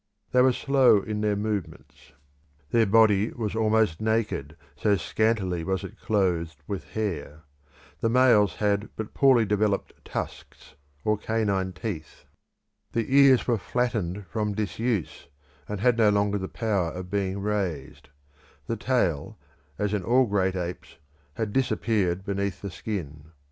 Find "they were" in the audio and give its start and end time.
0.31-0.51